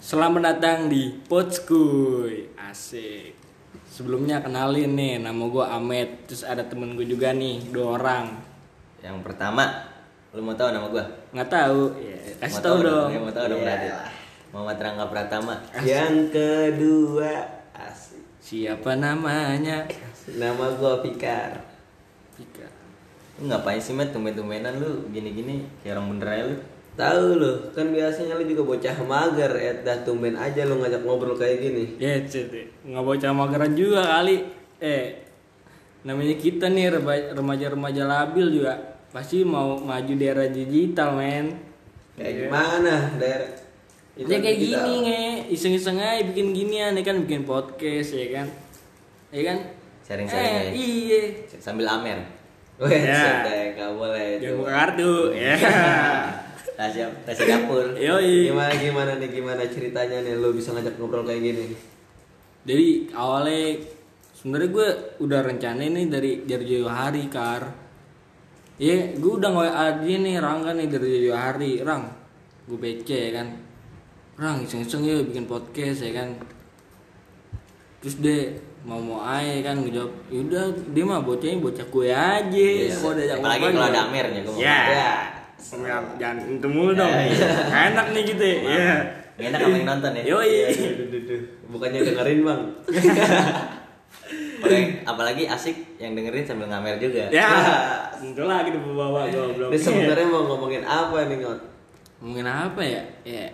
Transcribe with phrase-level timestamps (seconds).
[0.00, 3.36] Selamat datang di Potskuy Asik
[3.84, 8.40] Sebelumnya kenalin nih Nama gue Ahmed Terus ada temen gue juga nih Dua orang
[9.04, 9.92] Yang pertama,
[10.32, 11.04] lu mau tahu nama gua?
[11.36, 13.66] Nggak tahu ya, Kasih Mau tahu tahu dong Ya, mau tahu dong Iya.
[13.68, 13.88] berarti.
[14.56, 15.54] Muhammad Rangga Pratama.
[15.84, 17.32] Yang kedua
[17.76, 18.24] asik.
[18.40, 19.84] Siapa namanya
[20.32, 21.60] Nama gua Fikar.
[22.40, 22.64] Pika.
[23.36, 24.16] Lu ngapain sih, Met?
[24.16, 26.56] Tumben-tumbenan lu gini-gini kayak orang bener aja lu.
[26.96, 31.36] Tahu lu, kan biasanya lu juga bocah mager ya, dah tumben aja lu ngajak ngobrol
[31.36, 31.84] kayak gini.
[32.00, 32.48] Ya cet
[32.88, 34.40] Nggak bocah mageran juga kali
[34.80, 35.12] Eh
[36.08, 36.88] Namanya kita nih
[37.36, 38.80] remaja-remaja labil juga
[39.12, 41.52] Pasti mau maju di era digital men
[42.16, 43.50] Kayak gimana daerah?
[44.16, 48.48] Itu Ya kayak gini nge, iseng-iseng aja bikin ginian ya kan bikin podcast ya kan,
[49.28, 49.58] ya kan?
[50.00, 50.70] Sharing-sharing eh, aja.
[50.72, 51.20] Iya.
[51.60, 52.24] Sambil amer.
[52.80, 53.44] Weh, Ya.
[53.44, 54.40] sedeh, nggak boleh.
[54.40, 55.54] Jangan buka kartu, ya.
[56.76, 57.96] Rahasia, rahasia dapur.
[57.96, 58.52] Yoi.
[58.52, 61.64] Gimana gimana nih gimana ceritanya nih lu bisa ngajak ngobrol kayak gini?
[62.68, 63.80] Jadi awalnya
[64.36, 64.88] sebenarnya gue
[65.24, 67.64] udah rencana nih dari dari jauh hari kar.
[68.76, 72.12] Ya, gue udah nggak ada nih Rangga nih dari jauh hari, Rang.
[72.68, 73.48] Gue PC ya kan.
[74.36, 76.36] Rang iseng-iseng ya bikin podcast ya kan.
[78.04, 78.42] Terus deh
[78.84, 83.02] mau mau aja kan ngejawab yaudah dia mah bocahnya bocah kue aja Yes.
[83.02, 84.62] Kalau diajak Apalagi ngobrol kalau ada amernya, gua mau
[86.16, 87.48] jangan itu mulu dong Ya, iya.
[87.90, 88.96] enak nih gitu ya Iya.
[89.36, 90.22] Enak sama yang nonton ya.
[90.26, 91.42] yoi Iya, duh.
[91.68, 92.60] Bukannya dengerin bang?
[94.56, 97.28] Apalagi, apalagi asik yang dengerin sambil ngamer juga.
[97.28, 97.46] ya
[98.16, 101.60] muncul lagi di bawah goblok Ini sebenarnya mau ngomongin apa nih ngot?
[102.16, 103.46] ngomongin apa ya ya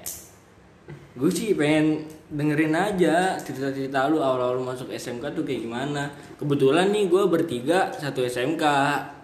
[1.13, 2.01] gue sih pengen
[2.31, 8.23] dengerin aja cerita-cerita lu awal-awal masuk SMK tuh kayak gimana kebetulan nih gue bertiga satu
[8.23, 8.63] SMK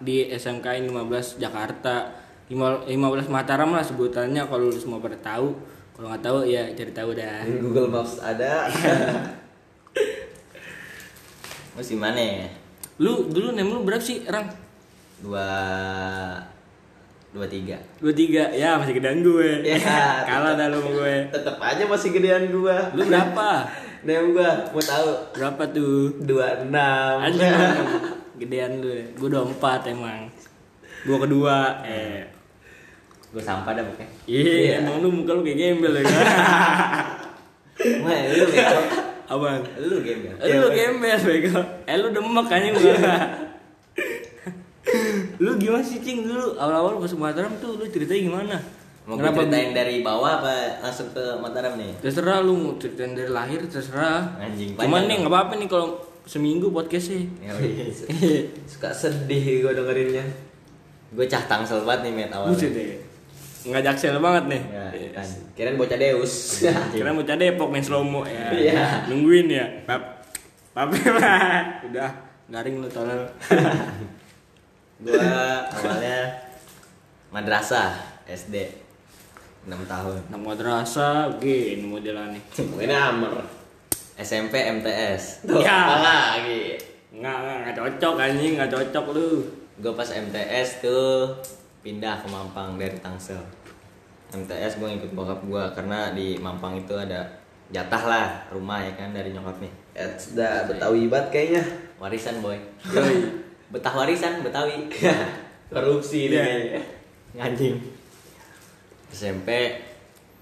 [0.03, 2.13] di SMK 15 Jakarta
[2.49, 2.89] 15
[3.29, 5.53] Mataram lah sebutannya kalau lu semua pada tahu
[5.93, 8.65] kalau nggak tahu ya cari tahu dah Di Google Maps ada.
[11.79, 12.49] Si mana ya?
[12.99, 14.51] lu dulu nem lu berapa sih Rang?
[15.23, 15.47] Dua...
[17.31, 17.79] Dua tiga.
[18.03, 19.79] dua tiga ya masih gedean gue Ya,
[20.29, 22.91] kalah dah lu gue Tetep aja masih gedean gua.
[22.97, 23.63] lu berapa
[24.07, 26.75] Nem gua mau tahu berapa tuh 26
[27.23, 27.51] Aja
[28.39, 28.95] gedean lu.
[29.19, 30.31] Gue udah empat emang.
[31.03, 31.83] Gue kedua.
[31.83, 32.23] Eh.
[33.29, 34.09] Gue sampah dah pokoknya.
[34.25, 36.27] Iya, emang lu muka lu kayak gembel ya kan?
[38.05, 38.81] Wah, lu bego.
[39.29, 39.61] Abang.
[39.77, 40.33] Lu ya?
[40.57, 41.61] Lu gembel bego.
[41.85, 42.89] Eh lu demek kan muka.
[45.45, 48.57] lu gimana sih cing dulu awal-awal pas ke Mataram tuh lu ceritanya gimana?
[49.05, 52.01] Mau gue ceritain dari bawah apa langsung ke Mataram nih?
[52.01, 54.41] Terserah lu mau ceritain dari lahir terserah.
[54.41, 57.29] Anjing Cuman nih nggak apa-apa nih kalau seminggu podcast sih.
[57.45, 57.93] Ya, wih.
[58.65, 60.49] Suka sedih gua dengerinnya
[61.09, 62.53] gue cah tangsel banget nih met awalnya.
[62.53, 63.08] Buset.
[63.67, 64.63] Nggak jaksel banget nih.
[64.71, 64.87] Ya,
[65.19, 65.27] kan.
[65.59, 66.63] Kirain bocah Deus
[66.95, 68.55] Kira mau cari Depok main slow ya.
[68.55, 68.87] Iya.
[69.11, 69.67] Nungguin ya.
[69.83, 70.23] Pap.
[70.77, 70.89] Pap
[71.91, 72.11] Udah
[72.49, 73.27] garing lu tolol.
[75.03, 75.15] Gue
[75.75, 76.35] awalnya
[77.31, 77.95] madrasah
[78.27, 78.67] SD
[79.67, 80.21] 6 tahun.
[80.31, 82.41] Anak madrasah gini modelannya.
[82.59, 83.59] Ini Amer
[84.19, 85.47] SMP MTS.
[85.47, 86.03] Tuh, Ya.
[86.03, 86.75] lagi
[87.09, 89.31] Enggak, enggak, cocok anjing, enggak cocok lu.
[89.79, 91.39] Gue pas MTS tuh
[91.81, 93.41] pindah ke Mampang dari Tangsel.
[94.29, 97.25] MTS gue ngikut bokap gue karena di Mampang itu ada
[97.73, 99.73] jatah lah rumah ya kan dari nyokap nih.
[99.97, 101.63] Ya sudah Betawi banget kayaknya
[101.99, 102.57] Warisan boy.
[103.73, 104.89] Betah warisan Betawi.
[105.73, 106.81] Korupsi Iya.
[107.37, 107.77] nih Anjing.
[109.13, 109.49] SMP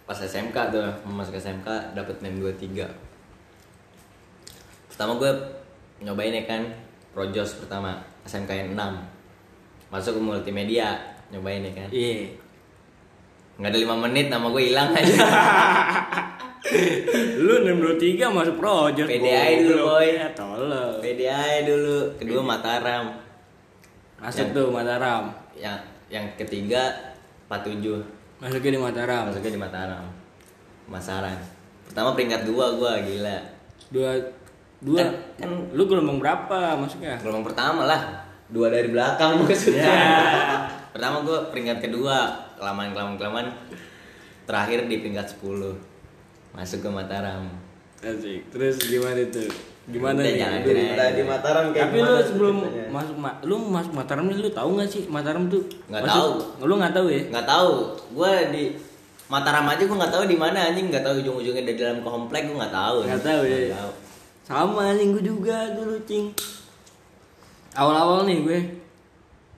[0.06, 1.66] pas SMK tuh masuk SMK
[1.98, 2.86] dapat NEM 23
[4.86, 5.32] pertama gue
[5.98, 6.62] nyobain ya kan
[7.10, 10.94] projos pertama SMK yang 6 masuk ke multimedia
[11.28, 12.30] nyobain ya kan Iya.
[13.56, 15.16] nggak ada lima menit nama gue hilang aja
[17.38, 19.06] Lu 623 masuk project.
[19.06, 20.08] PDI dulu, boy.
[20.10, 20.98] Ya tolol.
[20.98, 23.14] PDI dulu kedua Mataram
[24.18, 25.22] Masuk Yang- tuh Mataram.
[25.54, 26.90] yang yang ketiga
[27.46, 28.02] 47
[28.36, 29.22] Masuknya di Mataram.
[29.26, 30.04] masuknya di Mataram
[30.86, 31.38] Masaran
[31.82, 33.38] pertama peringkat dua gue gila
[33.88, 34.10] Dua
[34.80, 37.14] dua Kan- kan- lu gelombang berapa masuknya?
[37.16, 39.94] gelombang pertama lah Dua dari belakang maksudnya
[40.96, 42.16] Pertama gue peringkat kedua
[42.56, 43.48] kelamaan kelamaan kelamaan
[44.48, 45.76] terakhir di peringkat 10
[46.56, 47.52] masuk ke Mataram.
[48.00, 48.48] Asik.
[48.48, 49.44] Terus gimana itu?
[49.92, 50.40] Gimana Udah, nih?
[50.40, 50.60] jangan
[51.12, 52.88] di Mataram kayak Tapi lu gimana sebelum ceritanya?
[52.96, 55.62] masuk ma lu masuk Mataram nih lu tahu nggak sih Mataram tuh?
[55.92, 56.30] Nggak tahu.
[56.64, 57.22] Lu nggak tahu ya?
[57.28, 57.72] Nggak tahu,
[58.16, 58.64] gue di
[59.28, 62.48] Mataram aja gue nggak tahu di mana anjing nggak tahu ujung ujungnya dari dalam komplek
[62.48, 62.96] gue nggak tahu.
[63.04, 63.58] Nggak tahu ya.
[63.76, 63.90] Tahu.
[64.48, 66.32] Sama anjing gue juga dulu cing.
[67.76, 68.85] Awal-awal nih gue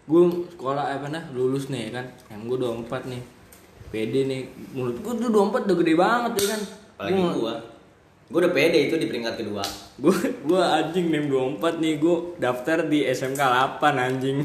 [0.09, 0.23] gue
[0.57, 2.09] sekolah apa nah lulus nih kan?
[2.33, 2.59] Yang gue
[2.89, 3.23] 24 nih.
[3.89, 4.43] Pede nih.
[4.77, 6.61] Menurut gua tuh 24 udah gede banget ya kan?
[6.97, 7.55] Apalagi gua gua.
[8.29, 9.65] Udah pede itu di peringkat kedua.
[9.97, 10.13] Gua
[10.45, 11.95] gua anjing nih 24 nih.
[11.97, 14.45] Gua daftar di SMK 8 anjing.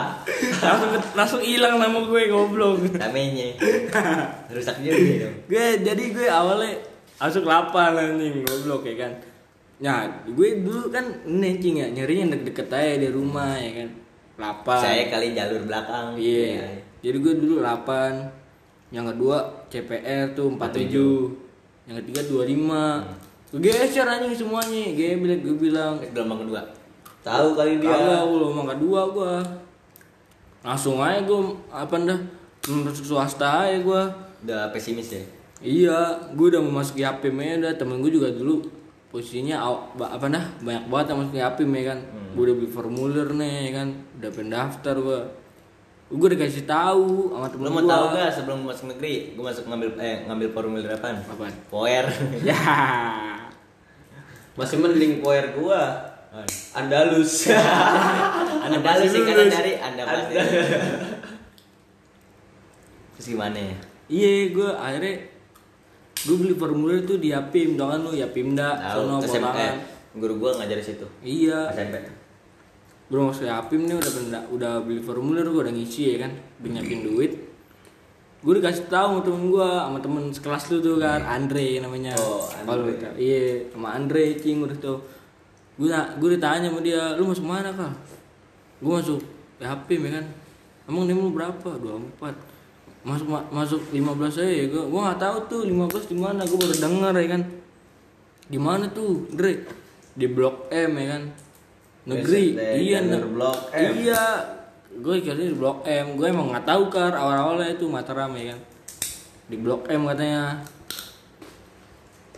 [0.66, 2.86] Langsung langsung hilang nama gue goblok.
[2.94, 3.58] Namanya.
[4.54, 5.36] Rusak juga dong.
[5.50, 6.78] Gue jadi gue awalnya
[7.18, 9.12] masuk 8 anjing goblok ya kan?
[9.76, 13.88] Nah, gue dulu kan ini anjing ya, nyarinya deket-deket aja di rumah ya kan.
[14.36, 14.68] 8.
[14.68, 16.68] saya kali jalur belakang Iya.
[17.00, 18.92] Jadi gue dulu 8.
[18.92, 19.36] Yang kedua
[19.72, 21.88] CPR tuh 47.
[21.88, 23.56] Yang ketiga 25.
[23.56, 24.92] Gue geser anjing semuanya.
[24.92, 25.96] Geblek gue bilang.
[26.12, 26.60] gelombang kedua
[27.26, 27.90] Tahu kali dia.
[27.90, 29.34] Kagak gue mau kedua gue.
[30.62, 31.40] Langsung aja gue
[31.70, 32.20] apa dah
[32.66, 34.02] masuk swasta aja gue.
[34.46, 35.22] udah pesimis ya
[35.58, 35.98] Iya,
[36.36, 38.62] gue udah mau masuk YAPIM ya udah temen gue juga dulu
[39.08, 39.56] posisinya
[39.96, 41.98] apa dah banyak banget yang masuk YAPIM ya kan.
[42.36, 43.88] Gue udah beli formulir nih ya kan,
[44.20, 45.20] udah pendaftar gue.
[46.06, 47.74] Gue udah kasih tahu sama temen gue.
[47.74, 51.50] mau tahu gak sebelum gua masuk negeri gua masuk ngambil eh ngambil formulir apaan Apaan?
[51.66, 52.06] poer
[52.46, 52.54] Ya.
[54.56, 55.82] Masih mending poer gua.
[56.76, 57.48] Andalus.
[58.64, 60.34] anda balas singkatan dari anda pasti
[63.16, 63.76] terus gimana ya
[64.06, 65.14] Iya, gue akhirnya
[66.24, 68.16] gue beli formulir tuh di YAPIM, dong kan lu?
[68.16, 69.76] YAPIMda, sono SMP Bolangan.
[70.16, 71.06] guru gua ngajar di situ.
[71.20, 72.16] Iya, SMP
[73.06, 76.32] belum masuk Yapim nih udah benda, udah beli formulir gue udah ngisi ya kan?
[76.58, 77.32] Udah nyiapin duit.
[78.42, 81.22] Gue dikasih tahu sama temen gue sama temen sekelas lu tuh kan?
[81.22, 82.18] Andre namanya.
[82.18, 83.14] Oh, lu tahu.
[83.14, 84.98] iya sama Andre cing udah tuh.
[85.78, 87.94] Gue gue ditanya sama dia lu masuk mana kal
[88.76, 89.22] gue masuk
[89.62, 90.26] Yapim ya kan?
[90.90, 91.78] Emang name lu berapa?
[91.78, 92.02] 24
[93.06, 94.02] masuk ma- masuk 15
[94.34, 97.42] aja ya gue gue nggak tahu tuh 15 di mana gue baru denger ya kan.
[98.46, 99.52] Di mana tuh Andre
[100.12, 101.22] di blok M ya kan.
[102.06, 103.92] Negeri deh, iya ne- Blok M.
[103.96, 104.24] iya.
[104.96, 107.14] Gue kira di blok M gue emang nggak tahu kar.
[107.14, 108.60] Awal awalnya itu Mataram ya kan.
[109.46, 110.66] Di blok M katanya.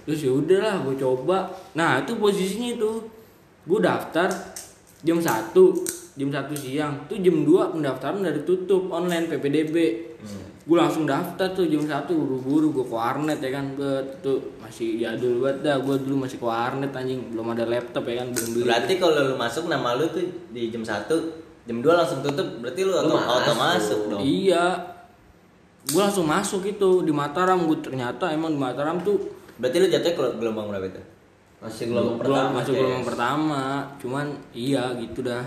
[0.04, 1.48] Terus ya udahlah gue coba.
[1.72, 2.92] Nah itu posisinya itu.
[3.64, 4.28] Gue daftar
[5.00, 5.52] jam 1
[6.16, 7.04] jam 1 siang.
[7.04, 9.76] Tuh jam 2 pendaftaran udah ditutup online PPDB
[10.68, 13.88] gue langsung daftar tuh jam 1 buru-buru gue ke warnet ya kan gue
[14.20, 18.20] tuh masih jadul banget dah gue dulu masih ke warnet anjing belum ada laptop ya
[18.20, 20.20] kan belum beli berarti kalau lu masuk nama lu tuh
[20.52, 21.08] di jam 1
[21.64, 23.28] jam 2 langsung tutup berarti lu auto, masuk.
[23.32, 24.64] auto masuk dong Iya.
[25.88, 27.64] Gue langsung masuk itu di Mataram.
[27.64, 29.16] Gue ternyata emang di Mataram tuh
[29.56, 31.00] berarti lu jatuhnya ke gelombang berapa itu
[31.58, 32.56] Masih gelombang belum pertama.
[32.60, 32.78] masuk Ces.
[32.78, 33.62] gelombang pertama.
[33.96, 35.44] Cuman iya gitu dah.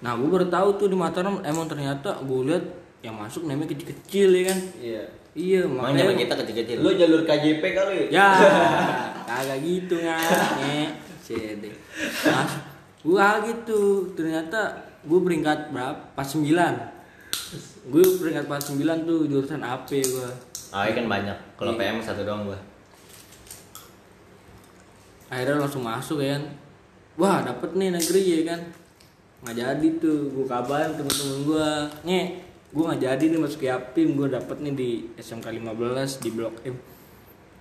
[0.00, 2.64] Nah gue baru tahu tuh di Mataram emang ternyata gue lihat
[3.04, 4.58] yang masuk namanya kecil-kecil ya kan.
[4.78, 5.02] Iya.
[5.38, 6.18] Iya makanya.
[6.18, 8.10] kita kecil-kecil Lu jalur KJP kali?
[8.10, 8.34] Ya,
[9.22, 10.18] kagak gitu nggak,
[11.22, 11.70] Cede.
[12.26, 12.52] Mas,
[13.06, 14.10] gua gitu.
[14.18, 14.74] Ternyata
[15.06, 15.94] gue peringkat berapa?
[16.18, 16.42] Pas 9
[17.86, 20.30] Gue peringkat pas 9 tuh jurusan AP gua.
[20.74, 21.38] Oh, iya kan banyak.
[21.54, 21.80] Kalau Iya.
[21.80, 22.58] PM satu doang gua.
[25.28, 26.44] Akhirnya langsung masuk ya kan.
[27.20, 28.60] Wah, dapet nih negeri ya kan.
[29.44, 31.70] Nggak jadi tuh, gue kabarin temen-temen gue.
[32.08, 32.22] Nge,
[32.68, 34.08] gue nggak jadi nih masuk Yapim.
[34.16, 36.76] Gue dapet nih di SMK 15 di Blok M.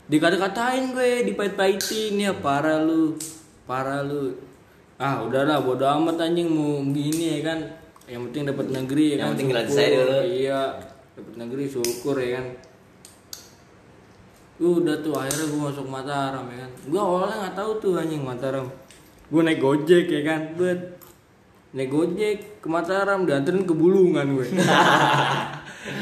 [0.08, 3.20] Dikata-katain gue, dipait-paitin ya parah lu,
[3.68, 4.40] parah lu.
[4.98, 7.60] Ah udahlah bodo amat anjing mau gini ya kan.
[8.08, 9.32] Yang penting dapat negeri ya Yang kan.
[9.36, 10.20] penting gratis aja dulu.
[10.24, 10.62] Iya,
[11.14, 12.46] dapat negeri syukur ya kan.
[14.58, 16.72] Udah tuh akhirnya gue masuk Mataram ya kan.
[16.90, 18.66] Gue awalnya nggak tahu tuh anjing Mataram.
[19.30, 20.42] Gue naik gojek ya kan.
[20.58, 20.97] Bet
[21.76, 24.48] naik gojek ke Mataram dianterin ke Bulungan gue.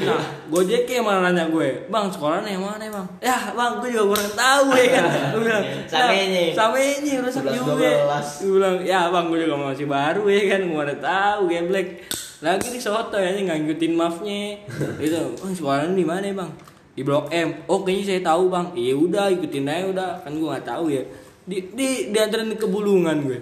[0.06, 3.06] nah, gojeknya mana nanya gue, bang sekolahnya yang mana bang?
[3.18, 5.04] Ya bang, gue juga kurang tahu ya kan.
[5.34, 6.42] Gue bilang, Samenya.
[6.50, 7.90] "Ya, Samenya rusak 11, juga.
[8.06, 8.42] 12.
[8.42, 11.88] Gue bilang, ya bang gue juga masih baru ya kan, gue mana tahu geblek.
[12.36, 14.40] Lagi di soto ya nggak ngikutin maafnya.
[15.04, 16.50] Itu, bang sekolahnya di mana bang?
[16.96, 17.48] Di blok M.
[17.68, 18.66] Oh kayaknya saya tahu bang.
[18.72, 21.02] Iya udah ikutin aja udah, kan gue nggak tahu ya.
[21.46, 23.38] Di di dianterin ke Bulungan gue.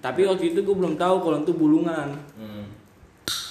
[0.00, 2.08] Tapi waktu itu gue belum tahu kalau itu Bulungan.
[2.38, 2.64] Hmm.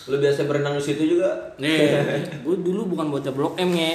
[0.05, 1.55] Lu biasa berenang di situ juga?
[1.57, 1.91] Nih,
[2.45, 3.93] gue dulu bukan bocah blok M nge.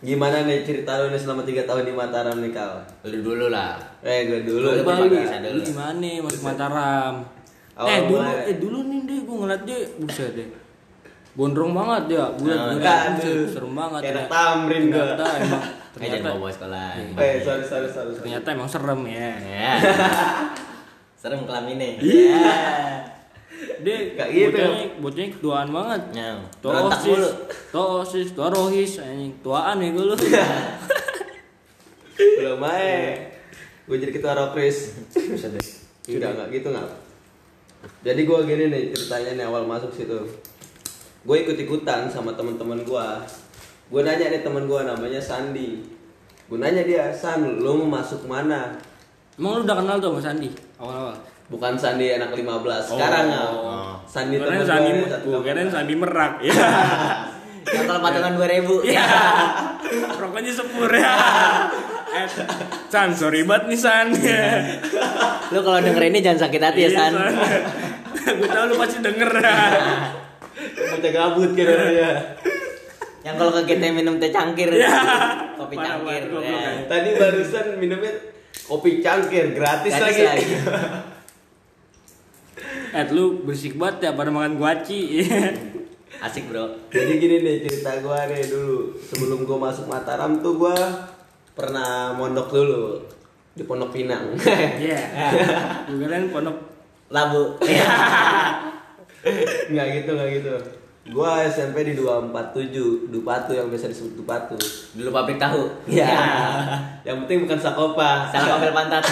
[0.00, 2.80] Gimana nih cerita lu nih selama 3 tahun di Mataram nih Kal?
[3.04, 3.76] Lu dulu lah.
[4.00, 4.72] Eh gue dulu.
[4.72, 7.14] Lu pakai lu, gimana masuk Mataram?
[7.80, 8.48] Awal eh dulu, mulai.
[8.48, 10.48] eh dulu nih deh gue ngeliat dia, buset deh.
[11.30, 14.00] Gondrong banget dia, bulat Nah, bulat, serem banget.
[14.02, 15.14] Kayak tamrin gua.
[15.14, 16.88] Ternyata emang, Eh jangan ternyata, bawa bawa sekolah.
[17.18, 18.10] Eh sorry sorry sorry.
[18.14, 18.22] sorry.
[18.22, 19.30] ternyata emang serem ya.
[21.20, 21.22] Ya.
[21.22, 22.00] Serem kelaminnya.
[22.00, 22.48] Iya.
[23.84, 24.56] Dia Kayak gitu.
[24.56, 26.02] bocahnya, bocahnya ketuaan banget.
[26.16, 26.32] Ya.
[26.64, 27.28] Tua osis,
[27.68, 30.16] tua osis, tua rohis, anjing tuaan ya gue lu.
[32.40, 33.20] Belum aja.
[33.84, 34.96] Gue jadi ketua Rokris.
[35.12, 35.60] Bisa deh.
[36.08, 36.88] Sudah nggak gitu nggak?
[38.00, 40.16] Jadi gue gini nih ceritanya nih awal masuk situ.
[41.20, 43.08] Gue ikut ikutan sama teman-teman gue.
[43.90, 45.82] gue nanya nih teman gue namanya Sandi
[46.46, 48.70] gue nanya dia San lu mau masuk mana
[49.34, 51.14] Emang lu udah kenal tuh sama Sandi awal-awal?
[51.46, 52.46] bukan Sandi anak 15
[52.86, 53.92] sekarang ya Oh.
[54.04, 56.54] Sandi teman Sandi, gue Sandi merak ya.
[57.66, 59.06] yang kalau patungan 2000 Iya.
[60.16, 61.14] Rokoknya sepur ya.
[62.10, 62.26] Eh,
[62.88, 64.06] San, sorry banget nih San.
[65.48, 67.12] lu kalau denger ini jangan sakit hati ya San
[68.20, 69.30] Gue tau lu pasti denger.
[70.90, 72.10] Bocah gabut gitu ya.
[73.20, 74.96] yang kalau ke kita minum teh cangkir Iya.
[75.54, 76.40] kopi cangkir ya.
[76.40, 76.70] ya.
[76.86, 78.12] Tadi barusan minumnya
[78.70, 80.22] kopi cangkir gratis, Gratis lagi.
[80.46, 80.46] lagi.
[82.90, 85.22] Eh, lu bersik banget ya pada makan guaci.
[86.26, 90.74] asik bro Jadi gini nih cerita gua nih dulu sebelum gua masuk Mataram tuh gua
[91.56, 93.00] pernah mondok dulu
[93.54, 94.34] di Pondok Pinang.
[94.84, 95.00] Iya.
[95.86, 96.56] Gue kirain pondok
[97.08, 97.56] labu
[99.70, 100.54] Nggak gitu, nggak gitu.
[101.10, 104.54] Gua SMP di 247, Dupatu yang biasa disebut Dupatu.
[104.92, 106.06] dulu pabrik tahu Ya.
[107.02, 108.30] yang penting bukan Sakopa.
[108.30, 109.02] salah ambil pantat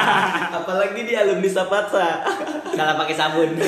[0.56, 2.22] Apalagi dia alumni Sapatsa.
[2.70, 3.50] salah pakai sabun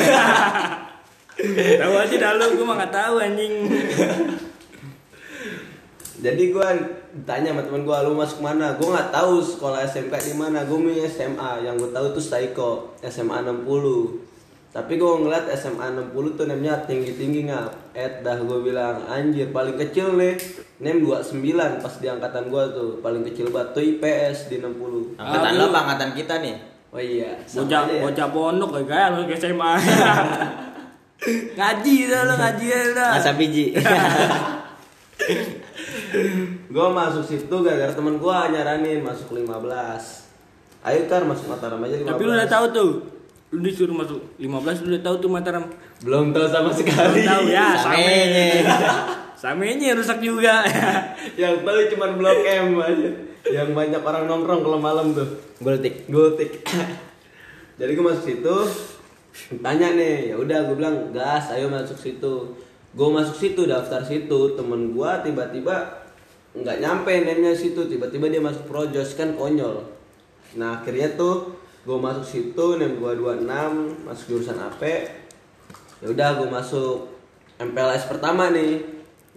[1.74, 3.66] Tahu aja dah lu, gue mah gak tahu anjing.
[6.22, 6.70] Jadi gua
[7.10, 8.78] ditanya sama temen gua lu masuk mana?
[8.78, 10.62] Gua nggak tahu sekolah SMK di mana.
[10.62, 11.66] Gua milih SMA.
[11.66, 12.70] Yang gua tahu tuh Staiko
[13.02, 13.66] SMA 60.
[14.72, 15.84] Tapi gua ngeliat SMA
[16.16, 17.92] 60 tuh namanya tinggi-tinggi ngap.
[17.92, 20.40] Et dah gua bilang anjir paling kecil nih.
[20.80, 21.44] Nem 29
[21.78, 25.20] pas di angkatan gua tuh paling kecil banget tuh IPS di 60.
[25.20, 26.56] angkatan lo apa angkatan kita nih
[26.92, 28.04] Oh iya, Bocah ya.
[28.04, 29.72] bocah pondok kayak lu ke SMA.
[31.56, 33.10] ngaji dah lu ngaji dah.
[33.16, 33.72] masa biji
[36.72, 39.52] Gua masuk situ gara-gara temen gua nyaranin masuk 15.
[40.82, 42.08] Ayo Kar masuk Mataram aja 15.
[42.08, 42.90] Tapi lu udah tahu tuh.
[43.52, 45.64] Lu disuruh masuk 15 lu udah tahu tuh Mataram.
[46.00, 47.20] Belum tahu sama sekali.
[47.20, 48.48] Tahu ya, Samenya.
[49.36, 49.90] samenya.
[50.00, 50.64] Rusak juga.
[51.40, 55.26] yang tahu cuma blok M aja yang banyak orang nongkrong kalau malam tuh
[55.58, 56.62] gultik gultik
[57.78, 58.56] jadi gue masuk situ
[59.58, 62.54] tanya nih ya udah gue bilang gas ayo masuk situ
[62.94, 66.06] gue masuk situ daftar situ temen gue tiba-tiba
[66.54, 69.82] nggak nyampe name situ tiba-tiba dia masuk projos kan konyol
[70.54, 71.50] nah akhirnya tuh
[71.82, 74.82] gue masuk situ name gue 26 masuk jurusan AP
[76.02, 77.12] ya udah gue masuk
[77.62, 78.82] MPLS pertama nih.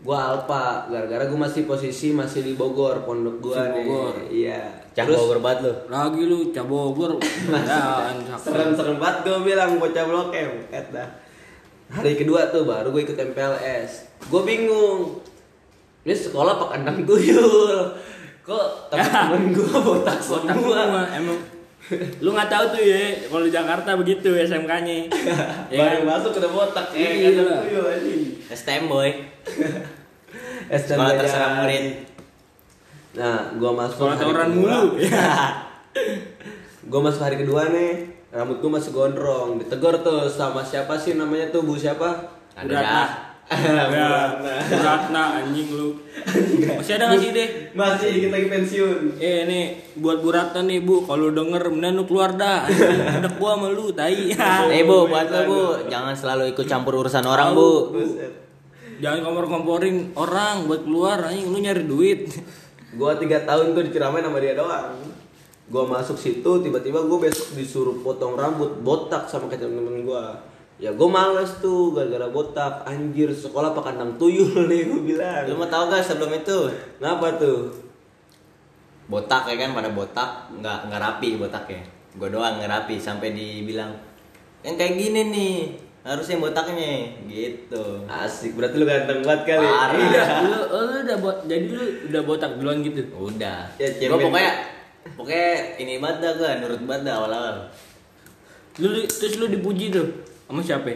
[0.06, 3.86] Gue Alpa gara-gara gue masih posisi masih di Bogor pondok gue nih.
[3.86, 4.16] Bogor.
[4.30, 4.62] iya.
[4.94, 5.74] Cak Terus bogor banget lu?
[5.90, 7.12] Lagi lu cabogor.
[7.52, 8.38] ya, anjak.
[8.38, 11.10] serem-serem banget gue bilang bocah blok M et dah.
[11.86, 13.92] Hari kedua tuh baru gue ikut MPLS
[14.30, 15.22] gue bingung.
[16.06, 17.94] Ini sekolah pak kandang tuyul?
[18.46, 20.54] Kok temen-temen gue botak Botak semua?
[20.54, 21.40] semua emang.
[22.18, 25.06] Lu nggak tahu tuh ya, kalau di Jakarta begitu SMK-nya.
[25.74, 26.08] ya baru kan?
[26.08, 27.10] masuk udah botak Iya.
[27.30, 27.38] eh
[27.94, 29.10] anjing STM boy
[30.72, 31.20] STM sekolah Jaya.
[31.20, 31.86] terserah murid
[33.14, 34.60] nah gue masuk Sekolah hari tawuran kedua.
[34.60, 34.82] mulu.
[35.06, 35.32] Ya.
[36.84, 37.94] gue masuk hari kedua nih
[38.30, 42.12] rambut gue masih gondrong ditegur tuh sama siapa sih namanya tuh bu siapa
[42.52, 44.34] ada Dah Ya,
[44.82, 45.94] Ratna anjing lu.
[46.66, 47.50] Masih ada nggak sih deh?
[47.78, 49.66] masih dikit lagi pensiun Eh nih
[50.02, 52.66] buat Bu Ratna nih Bu, kalau denger mending lu keluar dah.
[52.66, 54.34] Udah gua sama lu tai.
[54.74, 57.94] Eh bu, buat lo bu, jangan selalu ikut campur urusan orang bu.
[57.94, 58.34] Buset.
[58.98, 62.26] Jangan kompor-komporin orang buat keluar anjing lu nyari duit.
[62.98, 64.98] Gua tiga tahun tuh diceramain sama dia doang.
[65.70, 70.55] Gua masuk situ tiba-tiba gue besok disuruh potong rambut botak sama kayak temen-temen gua.
[70.76, 75.48] Ya gue males tuh gara-gara botak anjir sekolah apa kandang tuyul nih gue bilang.
[75.48, 76.68] Lu mau tau gak sebelum itu
[77.00, 77.72] Kenapa tuh?
[79.06, 81.86] botak ya kan pada botak nggak nggak rapi botaknya.
[82.18, 83.94] Gue doang nggak rapi sampai dibilang
[84.66, 85.56] yang kayak gini nih
[86.02, 88.02] harusnya botaknya gitu.
[88.10, 89.62] Asik berarti lu ganteng banget kali.
[89.62, 89.94] Parah.
[89.94, 90.24] Iya.
[90.50, 93.06] lu, lu udah bot jadi lu udah botak duluan gitu.
[93.14, 93.70] Udah.
[93.78, 94.52] Ya, gue pokoknya
[95.14, 97.56] pokoknya ini banget dah gue nurut banget dah awal-awal.
[98.82, 100.90] Lu terus lu dipuji tuh sama siapa?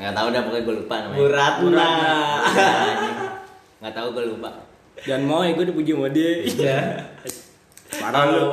[0.00, 1.18] Nggak tahu dah pokoknya gue lupa namanya.
[1.20, 1.90] Bu Ratna.
[2.56, 3.16] Anjing.
[3.80, 4.50] Nggak tahu gue lupa.
[5.00, 6.32] Dan mau ya gue dipuji sama dia.
[6.44, 6.78] Iya.
[8.00, 8.48] Parah lu.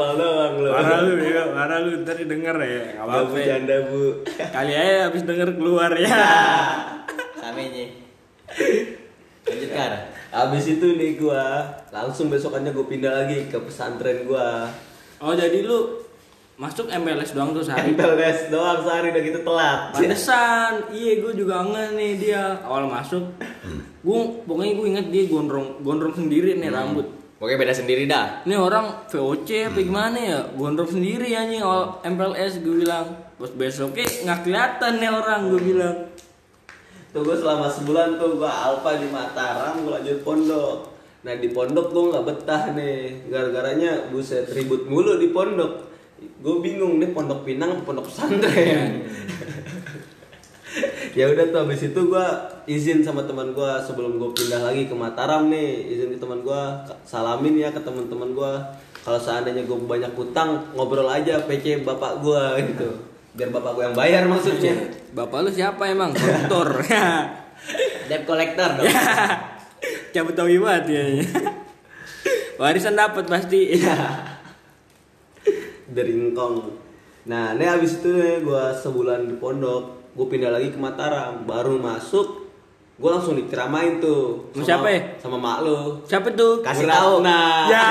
[0.68, 2.82] Parah lu ya, parah lu ntar denger ya.
[2.92, 3.32] Enggak Gak apa-apa.
[3.32, 4.04] bercanda bu.
[4.28, 6.20] Kali aja habis denger keluar ya.
[7.40, 7.86] Samenya.
[9.48, 9.92] Lanjut kan.
[10.28, 11.64] Abis itu nih gua
[11.96, 14.68] langsung besokannya gue pindah lagi ke pesantren gua.
[15.24, 16.04] Oh jadi lu
[16.58, 17.94] masuk MLS doang tuh sehari.
[17.94, 19.80] MPLS doang sehari udah gitu telat.
[19.94, 23.30] Pantesan, iya gue juga nge nih dia awal masuk.
[24.02, 27.06] Gue pokoknya gue inget dia gondrong gondrong sendiri nih rambut.
[27.38, 28.42] Pokoknya beda sendiri dah.
[28.50, 30.40] Ini orang VOC apa gimana ya?
[30.58, 33.06] Gondrong sendiri anjing awal MPLS gue bilang.
[33.38, 35.96] Terus besoknya nggak kelihatan nih orang gue bilang.
[37.14, 40.90] Tuh gue selama sebulan tuh gue alfa di Mataram gue lanjut pondok.
[41.22, 45.94] Nah di pondok gue nggak betah nih, gara-garanya buset ribut mulu di pondok.
[46.40, 49.02] Gue bingung nih pondok pinang pondok pesantren.
[51.18, 52.26] ya udah tuh habis itu gue
[52.70, 56.62] izin sama teman gue sebelum gue pindah lagi ke Mataram nih izin ke teman gue
[57.02, 58.54] salamin ya ke teman-teman gue
[59.02, 63.02] kalau seandainya gue banyak utang ngobrol aja PC bapak gue gitu
[63.34, 66.14] biar bapak gue yang bayar maksudnya Bapak lu siapa emang?
[66.14, 66.86] Koruptor.
[68.10, 68.86] Debt collector dong.
[70.14, 71.04] Cabut tahu banget ya.
[72.62, 73.82] Warisan dapat pasti.
[73.82, 74.37] dari
[76.04, 76.56] Ngkong
[77.26, 81.76] nah ini habis itu nih gue sebulan di pondok gue pindah lagi ke Mataram baru
[81.76, 82.48] masuk
[82.96, 85.02] gue langsung diceramain tuh Sama siapa ya?
[85.18, 86.66] sama mak lu Siapa tuh?
[86.66, 87.22] Kasih tahu.
[87.22, 87.42] Ratna.
[87.70, 87.90] Ya,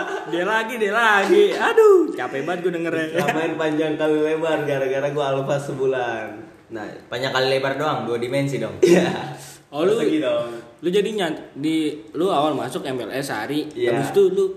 [0.32, 1.52] dia lagi, dia lagi.
[1.52, 3.06] Aduh, capek banget gue dengernya.
[3.12, 6.26] Diceramain panjang kali lebar gara-gara gue alfa sebulan
[6.66, 8.80] nah Banyak kali lebar doang, dua dimensi dong.
[8.80, 9.36] iya
[9.68, 9.98] Oh lu,
[10.80, 13.92] lu jadi nyat di lu awal masuk MLS hari, Iya.
[13.92, 14.56] habis itu lu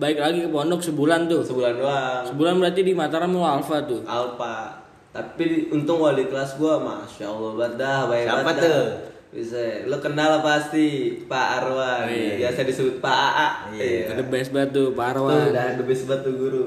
[0.00, 1.44] baik lagi ke pondok sebulan tuh.
[1.44, 4.00] sebulan doang Sebulan berarti di Mataram lu alfa tuh.
[4.02, 4.80] alfa
[5.10, 8.84] tapi untung wali kelas gue masya allah banget dah baik Siapa banget tuh?
[9.30, 10.86] bisa lo kenal pasti
[11.22, 12.34] Pak Arwan Oh, iya.
[12.40, 14.16] biasa disebut Pak AA Iya.
[14.16, 15.50] The best banget tuh, Pak Tuh, Arwan.
[15.50, 16.64] udah the best banget tuh guru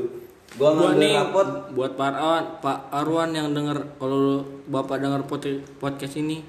[0.54, 4.22] gua Buat ngambil nih rapot buat Pak Arwan, Pak Arwan yang denger kalau
[4.66, 6.46] Bapak denger pod- podcast ini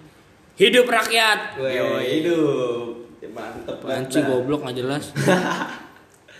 [0.54, 1.56] hidup rakyat.
[1.56, 2.04] Weh, Yoi.
[2.20, 5.10] hidup Ya, mantep banget goblok nggak jelas.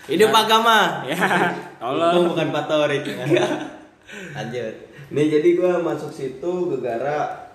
[0.05, 1.01] Hidup agama.
[1.09, 1.17] ya,
[1.81, 2.29] tolong.
[2.29, 3.03] bukan Pak Torik
[4.35, 4.75] Lanjut.
[5.05, 7.45] nih jadi gua masuk situ gegara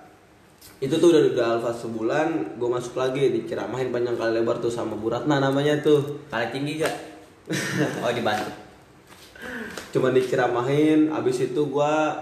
[0.81, 4.97] itu tuh udah udah alfa sebulan gue masuk lagi diceramahin panjang kali lebar tuh sama
[4.97, 6.95] Bu Ratna namanya tuh Kali tinggi gak?
[8.05, 8.49] Oh dibantu.
[9.91, 12.13] cuma diceramahin abis itu gua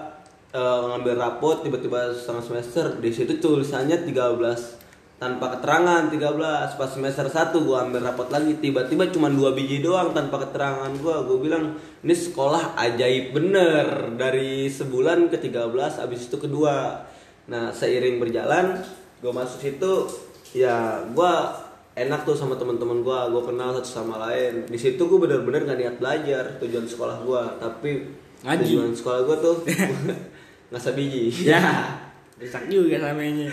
[0.50, 4.88] eh, ngambil rapot tiba-tiba setengah semester di situ tulisannya 13
[5.19, 10.15] tanpa keterangan 13 pas semester 1 gua ambil rapot lagi tiba-tiba cuma dua biji doang
[10.15, 11.27] tanpa keterangan gua.
[11.27, 11.75] Gua bilang
[12.07, 14.15] ini sekolah ajaib bener.
[14.15, 17.02] Dari sebulan ke 13 abis itu kedua.
[17.50, 18.78] Nah seiring berjalan
[19.19, 20.07] gua masuk situ
[20.54, 21.50] ya gua
[21.99, 23.26] enak tuh sama teman-teman gua.
[23.26, 24.71] Gua kenal satu sama lain.
[24.71, 27.59] Di situ gua bener-bener gak niat belajar tujuan sekolah gua.
[27.59, 28.07] Tapi
[28.47, 28.71] Ngaji.
[28.71, 29.67] tujuan sekolah gua tuh
[30.71, 31.26] ngasah biji.
[31.43, 31.91] Ya,
[32.39, 33.50] rusak juga namanya.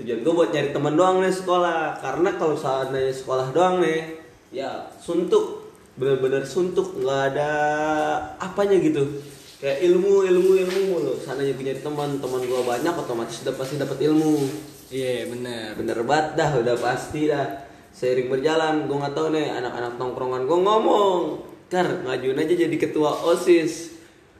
[0.00, 1.98] Tujuan gua buat nyari teman doang nih sekolah.
[2.02, 4.18] Karena kalau seandainya sekolah doang nih
[4.50, 5.70] ya suntuk.
[5.94, 6.98] Bener-bener suntuk.
[6.98, 7.50] Nggak ada
[8.42, 9.02] apanya gitu.
[9.62, 11.12] Kayak ilmu ilmu ilmu mulu.
[11.18, 14.34] Seandainya gue nyari teman teman gua banyak otomatis udah pasti dapat ilmu.
[14.94, 15.74] Iya, bener.
[15.74, 17.64] bener banget dah udah pasti dah.
[17.94, 21.20] Seiring berjalan gue nggak tahu nih anak-anak tongkrongan gue ngomong.
[21.70, 23.94] Kar ngajuin aja jadi ketua osis.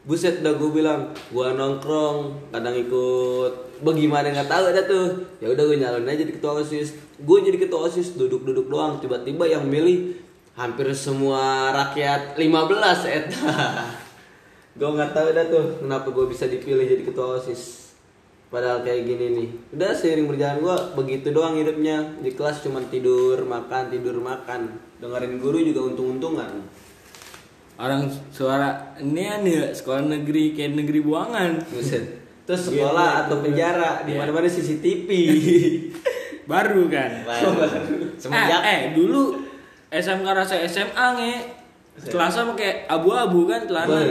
[0.04, 5.06] Buset dah gue bilang gue nongkrong kadang ikut bagaimana nggak tahu ada tuh
[5.40, 9.48] ya udah gue nyalon aja jadi ketua osis gue jadi ketua osis duduk-duduk doang tiba-tiba
[9.48, 10.20] yang milih
[10.54, 12.44] hampir semua rakyat 15
[13.10, 13.54] eta
[14.78, 17.84] gue nggak tahu dah tuh kenapa gue bisa dipilih jadi ketua osis
[18.54, 19.48] Padahal kayak gini nih.
[19.74, 22.06] Udah seiring berjalan gua begitu doang hidupnya.
[22.22, 24.78] Di kelas cuman tidur, makan, tidur, makan.
[25.02, 26.62] Dengerin guru juga untung-untungan.
[27.74, 31.66] Orang suara ini nih sekolah negeri kayak negeri buangan.
[31.74, 32.23] Buset.
[32.44, 34.20] Terus sekolah atau penjara di Iya.
[34.20, 35.08] mana-mana CCTV.
[36.50, 37.24] Baru kan.
[37.24, 37.56] Baru.
[38.20, 39.40] Semenjak eh, eh, dulu
[39.88, 41.34] SMK rasa SMA nge.
[41.94, 44.02] Selasa pakai abu-abu kan celana.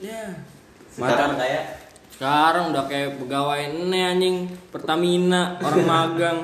[0.00, 0.24] Ya.
[0.92, 1.64] sekarang kayak
[2.12, 4.36] sekarang udah kayak pegawai ini anjing
[4.68, 6.38] Pertamina orang magang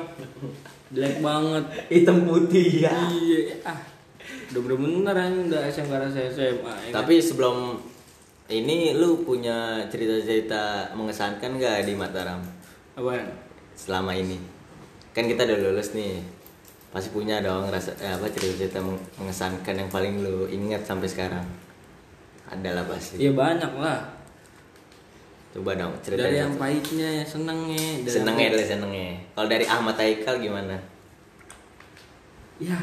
[0.89, 2.89] jelek banget Hitam putih ya.
[3.13, 3.77] iya ah
[4.49, 6.93] udah bener-bener anjing udah SMK rasa SMA ya kan?
[6.97, 7.77] Tapi sebelum
[8.49, 12.41] ini lu punya cerita-cerita mengesankan gak di Mataram
[12.97, 13.29] apaan
[13.77, 14.35] selama ini?
[15.15, 16.19] Kan kita udah lulus nih.
[16.89, 21.45] Pasti punya dong rasa eh, apa cerita-cerita meng- mengesankan yang paling lu ingat sampai sekarang.
[22.49, 23.21] Ada lah pasti.
[23.21, 24.01] Iya banyak lah.
[25.53, 26.25] Coba dong cerita.
[26.25, 29.09] Dari yang pahitnya, senengnya, dari senengnya dari senengnya.
[29.37, 30.77] Kalau dari Ahmad Haikal gimana?
[32.59, 32.77] Ya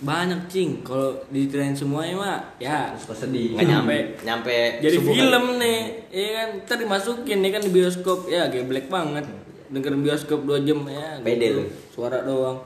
[0.00, 0.80] banyak cing.
[0.80, 3.52] Kalau diceritain semuanya mah, ya Suka sedih.
[3.56, 5.60] Nggak nyampe nyampe jadi film kali.
[5.60, 6.48] nih, ya kan.
[6.64, 9.28] Ntar dimasukin ya kan di bioskop, ya geblek banget.
[9.70, 11.20] Dengerin bioskop 2 jam ya.
[11.22, 11.62] Pede gitu.
[11.62, 11.64] lu.
[11.94, 12.58] Suara doang.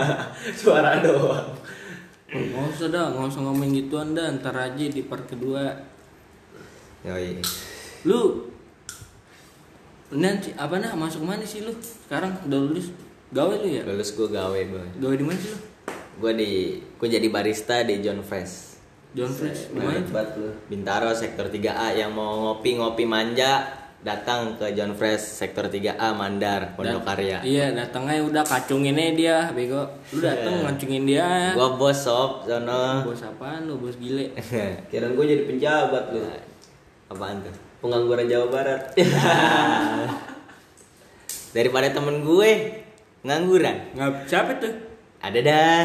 [0.60, 1.50] Suara doang.
[2.30, 4.28] Nggak usah dah, nggak usah ngomongin gituan dah.
[4.38, 5.72] Ntar aja di part kedua.
[7.02, 7.40] Yoi.
[8.06, 8.52] Lu
[10.14, 11.72] nanti apa nah masuk mana sih lu?
[11.80, 12.92] Sekarang udah lulus
[13.34, 13.82] gawe lu ya?
[13.88, 14.88] Lulus gue gawe boy.
[15.00, 15.73] Gawe di mana sih lu?
[16.18, 18.74] Gue di gue jadi barista di John Fresh.
[19.14, 20.50] John banget lu.
[20.66, 23.62] Bintaro sektor 3A yang mau ngopi-ngopi manja
[24.04, 27.40] datang ke John Fresh sektor 3A Mandar Pondok Karya.
[27.40, 29.86] Iya datangnya udah kacunginnya dia bego.
[30.12, 31.54] Lu dateng ngacungin dia.
[31.54, 33.06] Gua bos sob sono.
[33.06, 34.34] Bos apaan lu bos gile?
[34.90, 36.20] Kira gue jadi penjabat lu.
[37.08, 37.54] Apaan tuh?
[37.80, 38.92] Pengangguran Jawa Barat.
[41.56, 42.50] Daripada temen gue
[43.24, 43.94] ngangguran.
[43.96, 44.93] Nggak siapa tuh?
[45.24, 45.82] Ada dah.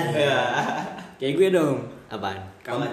[1.15, 1.77] Kayak gue dong.
[2.11, 2.43] Apaan?
[2.59, 2.83] Kamu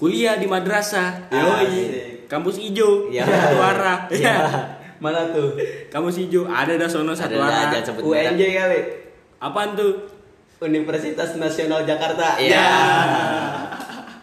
[0.00, 1.28] kuliah di madrasah.
[1.28, 2.24] Yoi.
[2.24, 3.12] Kampus ijo.
[3.12, 3.28] Iya.
[3.28, 4.08] Satu arah.
[4.08, 4.36] Iya.
[5.04, 5.52] Mana tuh?
[5.92, 8.00] Kampus ijo ada dah sono satu Ada merek.
[8.00, 8.80] UNJ kali.
[9.44, 10.08] Apaan tuh?
[10.64, 12.40] Universitas Nasional Jakarta.
[12.40, 12.68] Iya.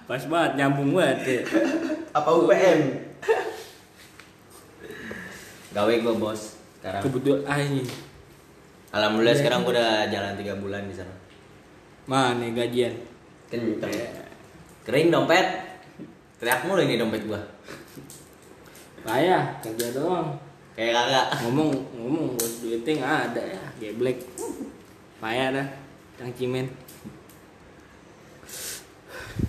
[0.10, 1.18] Pas banget nyambung banget.
[1.30, 1.42] ya.
[2.18, 2.80] Apa UPM?
[5.78, 6.58] Gawe gue bos.
[6.82, 7.06] Sekarang.
[7.06, 7.86] Kebetulan ah ini.
[8.92, 11.21] Alhamdulillah sekarang gue udah jalan tiga bulan di sana.
[12.10, 12.94] Mana gajian?
[13.52, 13.92] Kenceng.
[14.88, 15.46] Kering dompet.
[16.42, 17.42] Teriak mulu ini dompet gua.
[19.06, 20.38] Payah kerja doang.
[20.74, 21.28] Kayak kagak.
[21.46, 23.64] Ngomong ngomong duitnya nggak ada ya.
[23.78, 24.18] Geblek.
[25.22, 25.68] Payah dah.
[26.18, 26.70] Kang Cimen.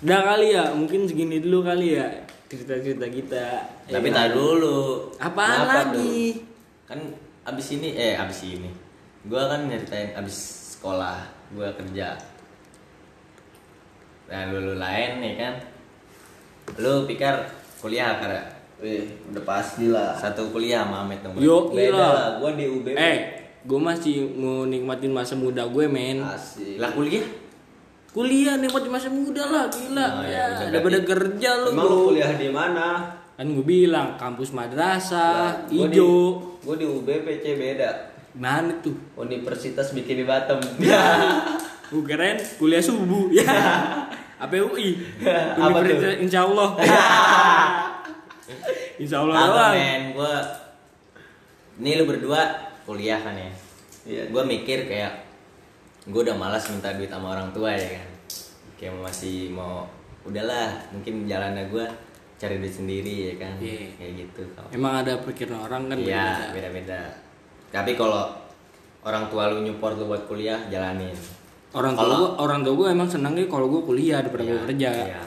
[0.03, 2.07] Udah kali ya, mungkin segini dulu kali ya
[2.53, 3.47] cerita-cerita kita.
[3.89, 4.15] Tapi Ya.
[4.15, 5.09] tar dulu.
[5.17, 6.45] Apaan Kenapa lagi?
[6.85, 7.01] Kan
[7.49, 8.69] abis ini eh abis ini.
[9.25, 10.37] Gua kan nyeritain abis
[10.77, 11.23] sekolah,
[11.57, 12.13] gua kerja.
[14.33, 15.55] Nah, lu, lu lain nih kan.
[16.81, 17.35] Lu pikir
[17.77, 18.41] kuliah karena
[18.81, 20.17] Wih, udah pasti lah.
[20.17, 21.37] satu kuliah sama Amet dong.
[21.37, 21.93] Yo, Beda iya.
[21.93, 22.87] lah, gua di UB.
[22.91, 23.17] Eh,
[23.63, 26.19] gue masih mau nikmatin masa muda gue, men.
[26.19, 26.81] Asik.
[26.81, 27.23] Lah kuliah?
[28.11, 30.07] Kuliah nikmatin masa muda lah, gila.
[30.19, 32.87] Oh, ya, ya, daripada berarti- kerja lu, Emang lu kuliah di mana?
[33.33, 36.43] Kan gue bilang kampus madrasah, gua di- ijo.
[36.59, 37.91] Gua di UB PC beda.
[38.33, 38.97] Mana tuh?
[39.15, 40.59] Universitas Bikini Bottom.
[41.93, 43.45] Gue keren kuliah subuh ya.
[44.43, 44.99] APUI.
[45.63, 46.19] Apa tuh?
[46.19, 46.69] Insya Allah.
[49.03, 50.35] Insya Allah Apa men, gua
[51.79, 52.43] Nih lu berdua
[52.85, 53.51] kuliah kan ya.
[54.05, 54.23] Iya.
[54.35, 55.25] Gua mikir kayak
[56.11, 58.09] gua udah malas minta duit sama orang tua ya kan.
[58.77, 59.87] Kayak masih mau
[60.27, 61.87] udahlah, mungkin jalannya gua
[62.37, 63.55] cari duit sendiri ya kan.
[63.63, 63.95] Iya.
[63.97, 64.43] Kayak gitu.
[64.75, 66.53] Emang ada pikiran orang kan Iya, beda-beda.
[66.53, 67.01] beda-beda.
[67.73, 68.29] Tapi kalau
[69.07, 71.15] orang tua lu nyupport lu buat kuliah, jalanin.
[71.73, 74.91] Orang tua gue, orang tua gue emang senangnya kalau gue kuliah daripada gue Iya, kerja.
[74.93, 75.23] Iya.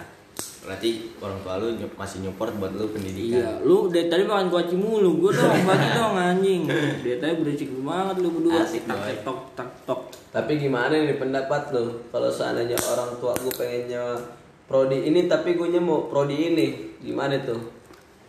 [0.66, 3.54] Berarti orang tua lu masih nyupport buat lu Iya, pendidikan.
[3.62, 6.62] lu dari tadi makan kuaci mulu, gue dong bagi dong anjing.
[7.02, 8.62] Dia tadi berisik banget lu berdua.
[8.62, 10.02] Asik, tak tok tak tok.
[10.30, 11.86] Tapi gimana nih pendapat lu?
[12.10, 14.18] Kalau seandainya orang tua gue pengennya
[14.66, 17.62] prodi ini tapi gue mau prodi ini, gimana tuh?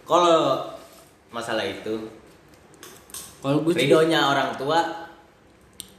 [0.04, 0.60] Kalau
[1.28, 2.04] masalah itu,
[3.40, 4.78] Kalau gue Ridonya orang tua,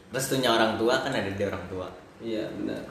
[0.10, 1.88] restunya orang tua kan ada di orang tua.
[2.18, 2.82] Iya benar.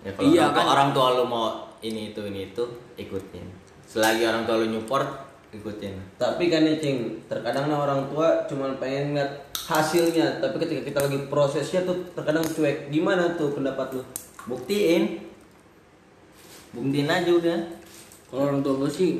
[0.00, 0.72] Ya kalau Iya, orang, tua, kan.
[0.72, 1.46] orang tua lu mau
[1.84, 2.64] ini itu ini itu
[2.96, 3.44] ikutin.
[3.84, 5.08] Selagi orang tua lu nyupport,
[5.52, 5.94] ikutin.
[6.16, 10.98] Tapi kan nih cing, terkadang nah orang tua cuma pengen ngeliat hasilnya, tapi ketika kita
[11.04, 12.88] lagi prosesnya tuh terkadang cuek.
[12.88, 14.02] Gimana tuh pendapat lu?
[14.48, 15.20] Buktiin.
[16.72, 17.60] Buktiin aja udah.
[18.30, 19.10] kalau orang tua gue sih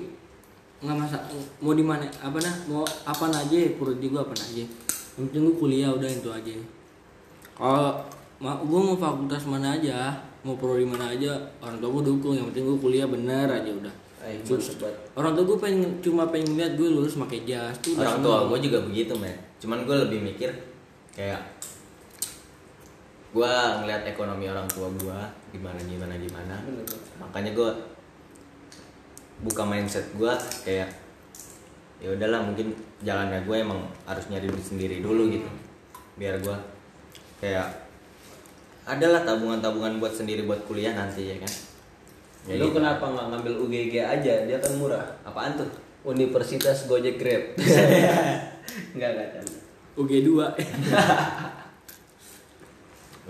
[0.80, 1.18] nggak masa
[1.58, 4.62] mau di mana apa nah mau apa aja perut juga apa aja
[5.18, 6.54] yang penting gue kuliah udah itu aja
[7.58, 8.06] kalau
[8.40, 12.48] ma gue mau fakultas mana aja mau prodi mana aja orang tua gue dukung yang
[12.48, 14.92] penting gue kuliah bener aja udah Eh, banget.
[15.16, 18.68] orang tua gue pengen cuma pengen lihat gue lulus pakai jas tuh Orang tua gue
[18.68, 19.32] juga begitu, men.
[19.56, 20.52] Cuman gue lebih mikir
[21.16, 21.40] kayak
[23.32, 23.48] gue
[23.80, 25.18] ngeliat ekonomi orang tua gue
[25.56, 26.56] gimana gimana gimana.
[27.16, 27.70] Makanya gue
[29.40, 30.32] buka mindset gue
[30.68, 30.92] kayak
[31.96, 35.48] ya udahlah mungkin jalannya gue emang harus nyari duit sendiri dulu gitu
[36.20, 36.56] biar gue
[37.40, 37.88] kayak
[38.90, 41.52] adalah tabungan-tabungan buat sendiri buat kuliah nanti ya kan
[42.42, 42.76] ya lu gitu.
[42.76, 44.34] kenapa nggak ngambil UGG aja?
[44.44, 45.04] Dia kan murah.
[45.22, 45.68] apaan tuh
[46.02, 47.52] Universitas Gojek Grab.
[48.96, 49.58] Enggak enggak canda.
[49.94, 50.40] UG 2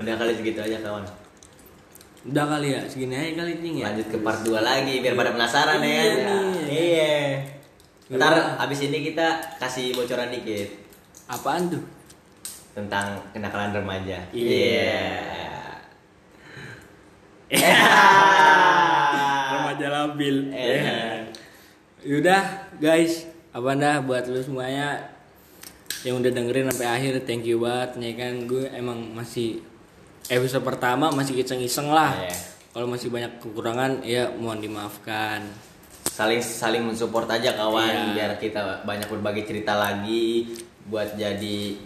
[0.01, 1.05] udah kali segitu aja kawan
[2.23, 5.31] udah kali ya segini aja kali nih ya lanjut ke part 2 lagi biar pada
[5.31, 6.65] penasaran ya Iya nih.
[6.69, 7.13] iya
[8.09, 8.17] Iya.
[8.17, 10.69] ntar abis ini kita kasih bocoran dikit
[11.27, 11.83] apaan tuh
[12.73, 14.57] tentang kenakalan remaja Iya.
[14.57, 15.40] Iya.
[19.53, 21.27] remaja labil Eh.
[22.01, 25.03] Yaudah guys, apa dah buat lu semuanya
[26.01, 29.61] yang udah dengerin sampai akhir thank you banget ya kan gue emang masih
[30.27, 32.15] episode pertama masih iseng-iseng lah.
[32.17, 32.35] Iya.
[32.71, 35.45] Kalau masih banyak kekurangan ya mohon dimaafkan.
[36.01, 38.13] saling saling mensupport aja kawan Iya.
[38.13, 40.53] biar kita banyak berbagi cerita lagi
[40.85, 41.77] buat jadi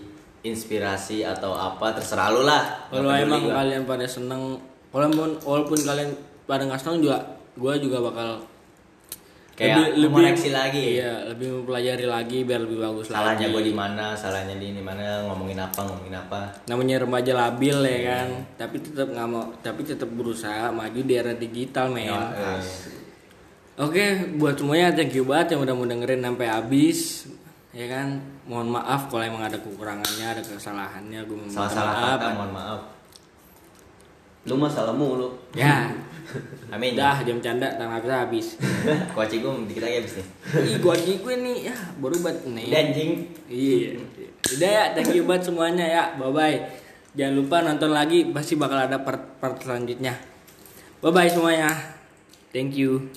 [0.42, 4.58] inspirasi atau apa terserah lu lah Kalau emang kalian pada seneng,
[4.94, 6.14] walaupun walaupun kalian
[6.46, 7.18] pada nggak seneng juga,
[7.54, 8.28] gue juga bakal
[9.54, 14.54] kayak mengoreksi lagi Iya, lebih mempelajari lagi biar lebih bagus salahnya gue di mana salahnya
[14.54, 17.98] di mana ngomongin apa ngomongin apa Namanya remaja labil ya Iya.
[18.02, 22.10] kan, tapi tetap nggak mau, tapi tetap berusaha maju di era digital men.
[22.10, 22.62] Eh,
[23.74, 24.06] Oke,
[24.38, 27.26] buat semuanya thank you banget yang udah mau dengerin sampai habis.
[27.74, 32.10] Ya kan, mohon maaf kalau emang ada kekurangannya, ada kesalahannya, gue minta salah-salah maaf.
[32.14, 32.80] kata mohon maaf
[34.44, 35.32] Lu masalah mulu.
[35.56, 35.88] Ya,
[36.74, 38.46] amin dah jam canda tangan habis habis.
[39.12, 40.26] kuaci gue dikit lagi habis nih
[40.64, 42.68] Ih, gua gue nih ya baru buat nih.
[42.68, 43.10] Dan anjing
[43.48, 43.88] Iya.
[44.44, 46.04] Udah ya, thank you banget semuanya ya.
[46.20, 46.58] Bye bye.
[47.14, 50.18] Jangan lupa nonton lagi, pasti bakal ada part part selanjutnya.
[51.00, 51.72] Bye bye semuanya.
[52.52, 53.08] Thank you.